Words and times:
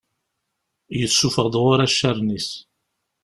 Yessufeɣ-d 0.99 1.55
ɣur-i 1.63 1.85
accaren-is. 1.85 2.49